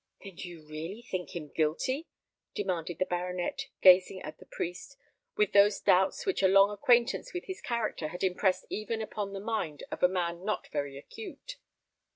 [0.23, 2.07] "Then do you really think him guilty?"
[2.55, 4.97] demanded the baronet, gazing at the priest,
[5.35, 9.39] with those doubts which a long acquaintance with his character had impressed even upon the
[9.39, 11.57] mind of a man not very acute.